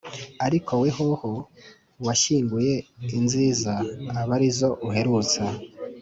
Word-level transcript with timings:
ariko 0.45 0.71
wehoho 0.83 1.31
washyinguye 2.05 2.75
inziza 3.17 3.73
aba 4.21 4.33
ari 4.37 4.49
zo 4.57 4.69
uherutsa.” 4.87 5.43